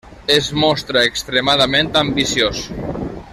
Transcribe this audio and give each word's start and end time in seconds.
Es 0.35 0.45
mostra 0.61 1.03
extremadament 1.09 1.91
ambiciós. 2.05 2.65